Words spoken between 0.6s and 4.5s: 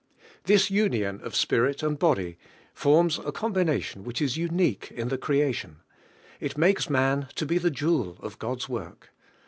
union Of spirit and body forms a combination which is